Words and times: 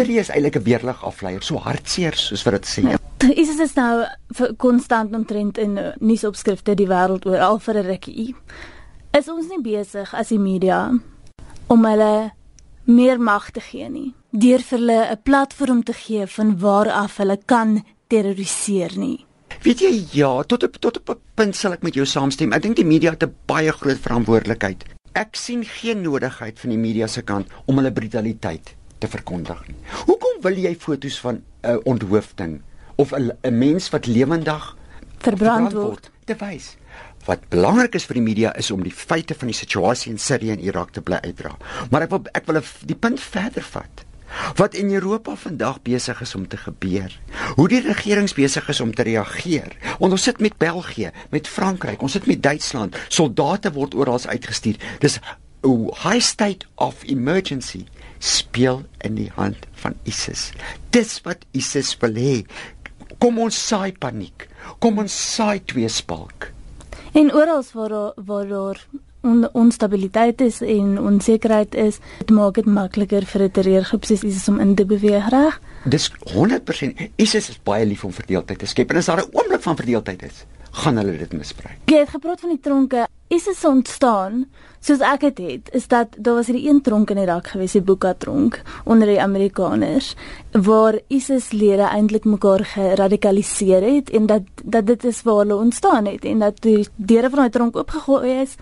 Sirië 0.00 0.22
is 0.22 0.30
eintlik 0.32 0.56
'n 0.56 0.62
weerlig 0.64 1.04
afleier, 1.04 1.42
so 1.42 1.58
hartseer 1.60 2.14
soos 2.16 2.42
wat 2.42 2.54
dit 2.54 2.66
sê. 2.66 2.82
Ja. 2.88 2.98
ISIS 3.42 3.58
is 3.60 3.74
nou 3.74 4.06
konstant 4.56 5.14
omtrent 5.14 5.58
in 5.58 5.76
uh, 5.76 5.90
nuusopskrifte 6.00 6.74
die 6.74 6.86
wêreld 6.88 7.26
oor 7.28 7.40
al 7.44 7.58
vir 7.58 7.74
'n 7.74 7.86
rukkie. 7.86 8.34
Is 9.12 9.28
ons 9.28 9.48
nie 9.48 9.60
besig 9.60 10.14
as 10.14 10.28
die 10.28 10.38
media 10.38 10.98
om 11.66 11.84
hulle 11.84 12.32
meer 12.84 13.20
mag 13.20 13.50
te 13.50 13.60
gee 13.60 13.88
nie? 13.88 14.14
Deur 14.30 14.58
vir 14.58 14.78
hulle 14.78 15.10
'n 15.10 15.22
platform 15.22 15.82
te 15.82 15.92
gee 15.92 16.26
van 16.26 16.58
waar 16.58 16.88
af 16.88 17.16
hulle 17.16 17.36
kan 17.46 17.84
terroriseer 18.08 18.96
nie. 18.96 19.26
Weet 19.62 19.80
jy 19.80 20.06
ja, 20.12 20.42
tot 20.42 20.62
op 20.62 20.80
tot 20.80 20.96
op 20.96 21.10
'n 21.10 21.20
punt 21.34 21.56
sal 21.56 21.72
ek 21.72 21.82
met 21.82 21.94
jou 21.94 22.06
saamstem. 22.06 22.52
Ek 22.52 22.62
dink 22.62 22.76
die 22.76 22.84
media 22.88 23.10
het 23.10 23.22
'n 23.22 23.34
baie 23.46 23.72
groot 23.72 23.98
verantwoordelikheid. 23.98 24.84
Ek 25.12 25.36
sien 25.36 25.64
geen 25.64 26.02
nodigheid 26.02 26.58
van 26.58 26.70
die 26.70 26.78
media 26.78 27.06
se 27.06 27.22
kant 27.22 27.48
om 27.66 27.76
hulle 27.76 27.92
brutaliteit 27.92 28.79
te 29.00 29.08
verkondig 29.08 29.62
nie. 29.68 29.78
Hoekom 30.06 30.42
wil 30.44 30.58
jy 30.60 30.74
foto's 30.78 31.18
van 31.20 31.40
'n 31.40 31.70
uh, 31.70 31.78
onthoofding 31.84 32.60
of 32.96 33.12
'n 33.12 33.58
mens 33.58 33.88
wat 33.90 34.06
lewendig 34.06 34.76
verbrand 35.18 35.72
word 35.72 36.10
te 36.24 36.36
wys? 36.36 36.76
Wat 37.24 37.48
belangrik 37.48 37.94
is 37.94 38.04
vir 38.04 38.14
die 38.14 38.28
media 38.28 38.54
is 38.56 38.70
om 38.70 38.82
die 38.82 38.94
feite 38.94 39.34
van 39.34 39.48
die 39.48 39.56
situasie 39.56 40.12
in 40.12 40.18
Sirië 40.18 40.50
en 40.50 40.60
Irak 40.64 40.90
te 40.90 41.02
bly 41.02 41.18
uitdra. 41.20 41.56
Maar 41.90 42.02
ek 42.02 42.10
wil 42.10 42.22
ek 42.32 42.46
wil 42.46 42.62
die 42.86 42.96
punt 42.96 43.20
verder 43.20 43.62
vat 43.62 44.04
wat 44.54 44.74
in 44.74 44.92
Europa 44.94 45.34
vandag 45.36 45.82
besig 45.82 46.20
is 46.20 46.34
om 46.34 46.48
te 46.48 46.56
gebeur. 46.56 47.20
Hoe 47.56 47.68
die 47.68 47.80
regerings 47.80 48.34
besig 48.34 48.68
is 48.68 48.80
om 48.80 48.94
te 48.94 49.02
reageer. 49.02 49.76
Want 49.98 50.12
ons 50.12 50.22
sit 50.22 50.40
met 50.40 50.56
België, 50.56 51.10
met 51.30 51.48
Frankryk, 51.48 52.02
ons 52.02 52.12
sit 52.12 52.26
met 52.26 52.42
Duitsland. 52.42 52.96
Soldate 53.08 53.72
word 53.72 53.94
oral 53.94 54.20
uitgestuur. 54.26 54.76
Dis 54.98 55.18
'n 55.62 55.90
high 56.02 56.20
state 56.20 56.66
of 56.74 57.02
emergency 57.04 57.84
speel 58.20 58.84
in 59.00 59.16
die 59.16 59.30
hand 59.34 59.66
van 59.82 59.96
ISIS. 60.04 60.52
Dis 60.94 61.18
wat 61.24 61.44
ISIS 61.56 61.96
wil 62.00 62.14
hê. 62.20 62.36
Kom 63.18 63.40
ons 63.42 63.56
saai 63.56 63.92
paniek. 63.92 64.46
Kom 64.78 65.00
ons 65.02 65.12
saai 65.34 65.60
tweespalk. 65.64 66.52
En 67.12 67.32
oral 67.34 67.64
waar 67.74 68.12
waar 68.14 68.46
daar 68.48 68.84
on, 69.20 69.48
onstabiliteit 69.52 70.40
is 70.40 70.60
en 70.60 71.00
onsekerheid 71.00 71.74
is, 71.74 71.98
dit 72.18 72.30
maak 72.30 72.54
dit 72.60 72.66
makliker 72.66 73.26
vir 73.26 73.42
'n 73.42 73.50
terreurgroep 73.50 74.04
soos 74.04 74.22
ISIS 74.22 74.48
om 74.48 74.60
in 74.60 74.74
te 74.74 74.84
beweeg, 74.84 75.28
reg? 75.28 75.60
Dis 75.84 76.10
100% 76.34 77.10
ISIS 77.16 77.48
is 77.48 77.58
baie 77.62 77.86
lief 77.86 78.04
om 78.04 78.12
verdeeldheid 78.12 78.58
te 78.58 78.66
skep 78.66 78.90
en 78.90 78.96
as 78.96 79.06
daar 79.06 79.22
'n 79.22 79.30
oomblik 79.32 79.62
van 79.62 79.76
verdeeldheid 79.76 80.22
is, 80.22 80.44
gaan 80.70 80.96
hulle 80.96 81.18
dit 81.18 81.32
misbruik. 81.32 81.78
Jy 81.84 81.98
het 81.98 82.08
gepraat 82.08 82.40
van 82.40 82.50
die 82.50 82.60
tronke. 82.60 83.06
ISIS 83.30 83.60
ontstaan 83.64 84.40
soos 84.82 85.02
ek 85.06 85.22
dit 85.28 85.40
het, 85.44 85.68
is 85.76 85.84
dat 85.92 86.16
daar 86.18 86.40
was 86.40 86.48
hierdie 86.50 86.66
een 86.66 86.80
tronk 86.82 87.12
in 87.12 87.20
Irak 87.22 87.52
gewees, 87.52 87.76
die 87.76 87.82
Buka 87.84 88.10
tronk 88.18 88.56
onder 88.90 89.06
die 89.06 89.20
Amerikaners 89.22 90.14
waar 90.66 90.98
ISIS 91.06 91.52
lede 91.54 91.86
eintlik 91.86 92.26
mekaar 92.26 92.64
geradikaliseer 92.72 93.86
het 93.86 94.10
en 94.10 94.26
dat 94.26 94.48
dat 94.64 94.88
dit 94.90 95.04
is 95.04 95.22
waar 95.22 95.44
hulle 95.44 95.60
ontstaan 95.62 96.10
het 96.10 96.26
en 96.26 96.42
dat 96.42 96.58
die 96.66 96.88
deure 96.96 97.30
van 97.30 97.44
daai 97.44 97.54
tronk 97.54 97.78
oopgegooi 97.78 98.40
is 98.40 98.56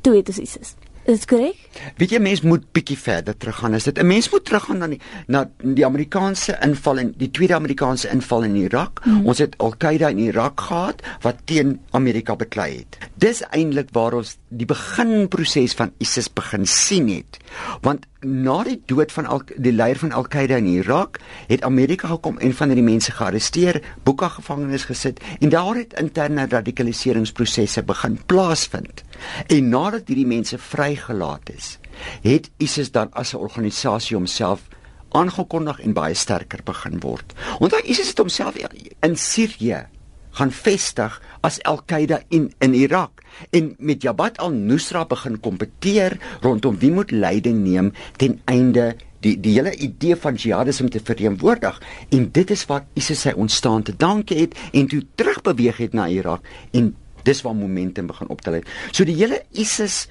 toe 0.00 0.16
het 0.16 0.32
ons 0.32 0.40
ISIS. 0.48 0.74
Is 1.08 1.22
dit 1.22 1.28
korrek? 1.30 1.60
Weet 1.96 2.10
jy 2.12 2.18
mens 2.20 2.42
moet 2.44 2.66
bietjie 2.76 2.98
verder 3.00 3.36
teruggaan. 3.36 3.74
Is 3.74 3.84
dit 3.88 3.98
'n 3.98 4.06
mens 4.06 4.28
moet 4.30 4.44
teruggaan 4.44 4.78
na 4.78 4.86
die 4.86 5.00
na 5.26 5.50
die 5.62 5.84
Amerikaanse 5.84 6.58
inval 6.60 6.98
in 6.98 7.14
die 7.16 7.30
tweede 7.30 7.54
Amerikaanse 7.54 8.08
inval 8.08 8.42
in 8.42 8.56
Irak. 8.56 9.00
Mm. 9.04 9.26
Ons 9.26 9.38
het 9.38 9.58
Al-Qaeda 9.58 10.08
in 10.08 10.18
Irak 10.18 10.60
gehad 10.60 11.02
wat 11.20 11.36
teen 11.44 11.80
Amerika 11.90 12.36
beklei 12.36 12.76
het. 12.76 12.98
Dis 13.14 13.42
eintlik 13.50 13.88
waar 13.92 14.12
ons 14.12 14.36
die 14.48 14.66
beginproses 14.66 15.74
van 15.74 15.92
ISIS 15.98 16.32
begin 16.32 16.66
sien 16.66 17.08
het. 17.08 17.38
Want 17.80 18.06
na 18.20 18.62
die 18.66 18.82
dood 18.86 19.12
van 19.12 19.26
al 19.26 19.42
die 19.56 19.72
leier 19.72 19.96
van 19.96 20.12
Al-Qaeda 20.12 20.58
in 20.60 20.66
Irak, 20.66 21.20
het 21.48 21.62
Amerika 21.64 22.08
gekom 22.08 22.38
en 22.38 22.52
van 22.54 22.68
hierdie 22.68 22.84
mense 22.84 23.12
gearresteer, 23.12 23.80
boeke 24.04 24.28
gevangenes 24.28 24.84
gesit 24.84 25.20
en 25.40 25.48
daar 25.48 25.74
het 25.74 25.96
interne 26.00 26.46
radikaliseringsprosesse 26.50 27.82
begin 27.82 28.18
plaasvind. 28.26 29.04
En 29.46 29.68
nadat 29.68 30.08
hierdie 30.08 30.26
mense 30.26 30.58
vrygelaat 30.90 31.50
is, 31.54 31.78
het 32.22 32.50
ISIS 32.58 32.90
dan 32.90 33.10
as 33.12 33.32
'n 33.32 33.36
organisasie 33.36 34.16
homself 34.16 34.60
aangekondig 35.10 35.80
en 35.80 35.92
baie 35.92 36.14
sterker 36.14 36.60
begin 36.64 37.00
word. 37.00 37.32
Onthou 37.58 37.82
ISIS 37.82 38.08
het 38.08 38.18
homself 38.18 38.54
in 39.00 39.16
Sirië 39.16 39.86
gaan 40.30 40.50
vestig 40.50 41.22
as 41.40 41.62
Al-Qaeda 41.62 42.22
in 42.28 42.52
in 42.58 42.74
Irak 42.74 43.22
en 43.50 43.74
met 43.78 44.02
Jabhat 44.02 44.38
al-Nusra 44.38 45.04
begin 45.04 45.40
kompeteer 45.40 46.18
rondom 46.40 46.78
wie 46.78 46.90
moet 46.90 47.10
leiding 47.10 47.58
neem 47.58 47.92
ten 48.16 48.40
einde 48.44 48.96
die 49.20 49.40
die 49.40 49.52
hele 49.52 49.74
idee 49.74 50.16
van 50.16 50.34
jihadisme 50.34 50.88
te 50.88 51.00
vereenwoordig 51.04 51.82
en 52.10 52.30
dit 52.30 52.50
is 52.50 52.66
wat 52.66 52.84
ISIS 52.94 53.20
sy 53.20 53.32
ontstaan 53.36 53.82
te 53.82 53.96
danke 53.96 54.34
het 54.34 54.54
en 54.72 54.86
toe 54.86 55.02
terugbeweeg 55.14 55.76
het 55.76 55.92
na 55.92 56.08
Irak 56.08 56.46
en 56.70 56.96
dis 57.22 57.42
waar 57.42 57.54
momentum 57.54 58.06
begin 58.06 58.28
optel 58.28 58.52
het. 58.52 58.68
So 58.92 59.04
die 59.04 59.16
hele 59.16 59.42
ISIS 59.52 60.08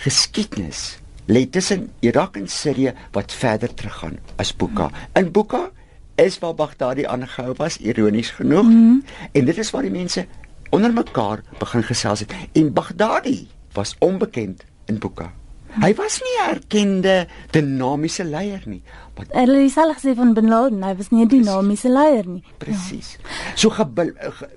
geskiedenis 0.00 0.98
lê 1.30 1.46
tussen 1.46 1.90
Irak 2.00 2.36
en 2.36 2.48
Sirië 2.48 2.94
wat 3.12 3.32
verder 3.32 3.74
teruggaan 3.74 4.18
as 4.36 4.52
Buka. 4.56 4.90
In 5.14 5.30
Buka 5.32 5.70
is 6.14 6.38
waar 6.38 6.54
Baghdadi 6.54 7.06
aangehou 7.06 7.54
was, 7.56 7.78
ironies 7.78 8.30
genoeg. 8.30 8.62
Mm 8.62 8.70
-hmm. 8.70 9.04
En 9.32 9.44
dit 9.44 9.58
is 9.58 9.70
waar 9.70 9.82
die 9.82 9.90
mense 9.90 10.26
onder 10.70 10.92
mekaar 10.92 11.42
begin 11.58 11.82
gesels 11.82 12.20
het. 12.20 12.32
En 12.52 12.72
Baghdadi 12.72 13.48
was 13.72 13.96
onbekend 13.98 14.64
in 14.86 14.98
Buka. 14.98 15.32
Hy 15.78 15.94
was 15.94 16.18
nie 16.18 16.36
'n 16.42 16.50
erkende 16.50 17.26
dinamiese 17.50 18.24
leier 18.24 18.62
nie. 18.66 18.82
Maar 19.14 19.26
hulle 19.30 19.62
het 19.62 19.76
al 19.76 19.94
gesê 19.94 20.14
van 20.16 20.34
Bin 20.34 20.48
Laden, 20.48 20.82
hy 20.82 20.96
was 20.96 21.08
nie 21.10 21.24
'n 21.24 21.28
dinamiese 21.28 21.88
leier 21.88 22.26
nie. 22.26 22.42
Presies. 22.58 23.18
Ja. 23.22 23.28
So 23.54 23.70
ge 23.70 23.86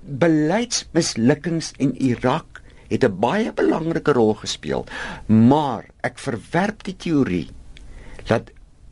beleidsmislukkings 0.02 1.72
in 1.78 1.96
Irak 1.96 2.53
het 2.94 3.04
'n 3.04 3.20
baie 3.20 3.54
belangrike 3.54 4.12
rol 4.14 4.34
gespeel. 4.34 4.86
Maar 5.26 5.86
ek 6.02 6.20
verwerp 6.20 6.84
die 6.84 6.96
teorie 6.96 7.50
dat 8.28 8.52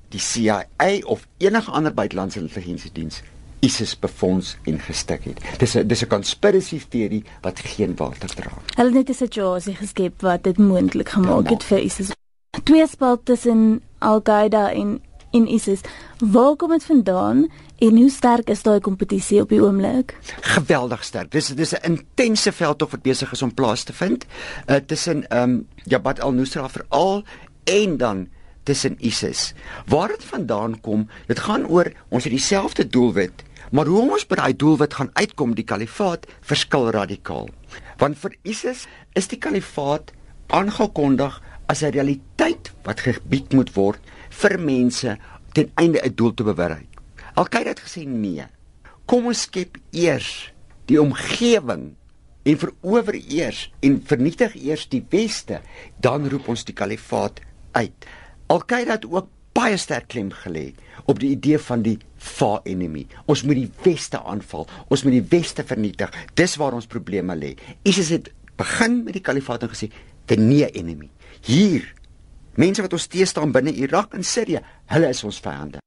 die 0.09 0.19
CIA 0.19 0.65
of 1.05 1.27
enige 1.37 1.71
ander 1.71 1.93
buitelandse 1.93 2.39
intelligensiediens 2.39 3.21
ISIS 3.61 3.99
befonds 3.99 4.57
en 4.65 4.79
gestig 4.79 5.23
het. 5.23 5.39
Dis 5.57 5.75
'n 5.75 5.87
dis 5.87 6.03
'n 6.03 6.07
conspiracy 6.07 6.81
teorie 6.89 7.23
wat 7.41 7.59
geen 7.59 7.95
water 7.95 8.29
dra. 8.35 8.51
Hulle 8.75 8.89
het 8.89 8.97
net 8.97 9.09
'n 9.09 9.13
situasie 9.13 9.75
geskep 9.75 10.21
wat 10.21 10.43
dit 10.43 10.57
moontlik 10.57 11.09
gemaak 11.09 11.49
het 11.49 11.63
vir 11.63 11.79
ISIS. 11.79 12.11
Twee 12.63 12.87
spalt 12.87 13.25
tussen 13.25 13.81
Al-Qaeda 13.97 14.71
en 14.71 15.01
in 15.31 15.47
ISIS. 15.47 15.81
Waar 16.19 16.55
kom 16.55 16.69
dit 16.69 16.83
vandaan 16.83 17.47
en 17.77 17.97
hoe 17.97 18.09
sterk 18.09 18.49
is 18.49 18.63
daai 18.63 18.79
kompetisie 18.79 19.41
op 19.41 19.49
die 19.49 19.61
oomblik? 19.63 20.17
Geweldig 20.55 21.03
sterk. 21.03 21.31
Dis 21.31 21.47
dis 21.47 21.73
'n 21.73 21.83
intense 21.83 22.51
veldtog 22.51 22.91
wat 22.91 23.01
besig 23.01 23.31
is 23.31 23.41
om 23.41 23.53
plaas 23.53 23.83
te 23.83 23.93
vind 23.93 24.25
uh, 24.67 24.75
tussen 24.75 25.27
ehm 25.29 25.49
um, 25.49 25.67
Jabhat 25.83 26.21
al-Nusra 26.21 26.69
veral 26.69 27.23
en 27.63 27.97
dan 27.97 28.27
tussen 28.63 28.95
ISIS. 28.99 29.53
Waar 29.85 30.07
dit 30.07 30.23
vandaan 30.23 30.81
kom, 30.81 31.07
dit 31.27 31.39
gaan 31.39 31.67
oor 31.67 31.91
ons 32.09 32.23
het 32.23 32.33
dieselfde 32.33 32.87
doelwit, 32.87 33.43
maar 33.71 33.85
hoe 33.85 34.11
ons 34.11 34.27
by 34.27 34.35
daai 34.35 34.55
doelwit 34.55 34.93
gaan 34.93 35.09
uitkom, 35.13 35.55
die 35.55 35.65
kalifaat 35.65 36.27
verskil 36.41 36.89
radikaal. 36.89 37.49
Want 37.97 38.17
vir 38.17 38.35
ISIS 38.43 38.87
is 39.13 39.27
die 39.27 39.39
kalifaat 39.39 40.11
aangekondig 40.47 41.41
as 41.71 41.83
'n 41.83 41.95
realiteit 41.95 42.71
wat 42.83 42.99
gebied 43.07 43.53
moet 43.53 43.71
word 43.75 44.01
vir 44.29 44.59
mense 44.59 45.17
ten 45.55 45.71
einde 45.75 45.99
'n 46.03 46.15
doel 46.15 46.33
te 46.33 46.43
bereik. 46.43 46.91
Al-Qaeda 47.35 47.69
het 47.69 47.79
gesê 47.87 48.03
nee. 48.05 48.45
Kom 49.05 49.25
ons 49.25 49.41
skep 49.41 49.77
eers 49.91 50.51
die 50.85 51.01
omgewing 51.01 51.95
en 52.43 52.57
verower 52.57 53.15
eers 53.15 53.71
en 53.79 54.01
vernietig 54.05 54.55
eers 54.55 54.87
die 54.89 55.05
weste, 55.09 55.61
dan 55.99 56.27
roep 56.29 56.47
ons 56.47 56.65
die 56.65 56.73
kalifaat 56.73 57.39
uit. 57.71 58.05
Al-Qaeda 58.47 58.91
het 58.91 59.05
ook 59.05 59.29
baie 59.53 59.77
sterk 59.77 60.07
klem 60.07 60.31
gelê 60.31 60.73
op 61.05 61.19
die 61.19 61.31
idee 61.35 61.59
van 61.59 61.81
die 61.81 61.97
far 62.17 62.61
enemy. 62.63 63.05
Ons 63.25 63.43
moet 63.43 63.55
die 63.55 63.71
weste 63.83 64.19
aanval. 64.23 64.67
Ons 64.87 65.03
moet 65.03 65.11
die 65.11 65.27
weste 65.29 65.63
vernietig. 65.63 66.11
Dis 66.33 66.55
waar 66.55 66.73
ons 66.73 66.87
probleme 66.87 67.35
lê. 67.35 67.55
ISIS 67.83 68.09
het 68.09 68.31
begin 68.55 69.03
met 69.03 69.13
die 69.13 69.23
kalifaat 69.25 69.63
en 69.63 69.73
gesê 69.73 69.91
the 70.27 70.37
near 70.37 70.69
enemy. 70.73 71.09
Hier 71.41 71.87
mense 72.59 72.83
wat 72.83 72.93
ons 72.93 73.07
teë 73.07 73.27
staan 73.29 73.53
binne 73.55 73.73
Irak 73.73 74.13
en 74.17 74.25
Sirië, 74.27 74.61
hulle 74.91 75.09
is 75.13 75.23
ons 75.23 75.39
vyande. 75.43 75.79